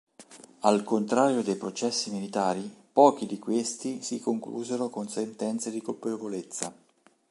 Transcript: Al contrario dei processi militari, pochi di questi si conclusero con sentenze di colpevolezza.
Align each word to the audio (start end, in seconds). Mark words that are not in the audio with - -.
Al 0.61 0.83
contrario 0.83 1.43
dei 1.43 1.57
processi 1.57 2.09
militari, 2.09 2.67
pochi 2.91 3.27
di 3.27 3.37
questi 3.37 4.01
si 4.01 4.19
conclusero 4.19 4.89
con 4.89 5.07
sentenze 5.07 5.69
di 5.69 5.79
colpevolezza. 5.79 6.73